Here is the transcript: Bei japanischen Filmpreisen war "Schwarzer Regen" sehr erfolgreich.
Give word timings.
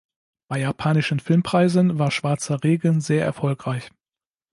Bei 0.49 0.57
japanischen 0.57 1.19
Filmpreisen 1.19 1.99
war 1.99 2.09
"Schwarzer 2.09 2.63
Regen" 2.63 3.01
sehr 3.01 3.23
erfolgreich. 3.23 3.91